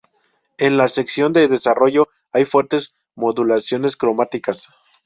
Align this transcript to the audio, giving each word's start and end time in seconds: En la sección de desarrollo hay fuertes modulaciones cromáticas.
En 0.57 0.77
la 0.77 0.87
sección 0.87 1.31
de 1.31 1.47
desarrollo 1.47 2.07
hay 2.33 2.43
fuertes 2.45 2.95
modulaciones 3.13 3.95
cromáticas. 3.95 4.67